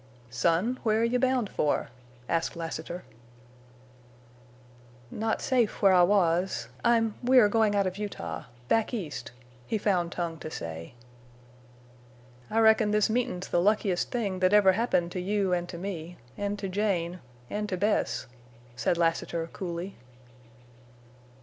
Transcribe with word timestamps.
"Son, 0.31 0.79
where 0.81 1.01
are 1.01 1.03
you 1.03 1.19
bound 1.19 1.47
for?" 1.47 1.89
asked 2.27 2.55
Lassiter. 2.55 3.03
"Not 5.11 5.43
safe—where 5.43 5.93
I 5.93 6.01
was. 6.01 6.69
I'm—we're 6.83 7.47
going 7.49 7.75
out 7.75 7.85
of 7.85 7.99
Utah—back 7.99 8.95
East," 8.95 9.31
he 9.67 9.77
found 9.77 10.11
tongue 10.11 10.39
to 10.39 10.49
say. 10.49 10.95
"I 12.49 12.57
reckon 12.61 12.89
this 12.89 13.11
meetin's 13.11 13.49
the 13.49 13.61
luckiest 13.61 14.09
thing 14.09 14.39
that 14.39 14.53
ever 14.53 14.71
happened 14.71 15.11
to 15.11 15.19
you 15.21 15.53
an' 15.53 15.67
to 15.67 15.77
me—an' 15.77 16.57
to 16.57 16.67
Jane—an' 16.67 17.67
to 17.67 17.77
Bess," 17.77 18.25
said 18.75 18.97
Lassiter, 18.97 19.51
coolly. 19.53 19.97